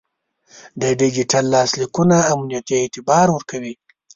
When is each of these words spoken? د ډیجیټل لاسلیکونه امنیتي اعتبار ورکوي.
د 0.81 0.83
ډیجیټل 0.99 1.45
لاسلیکونه 1.55 2.17
امنیتي 2.33 2.75
اعتبار 2.79 3.27
ورکوي. 3.31 3.73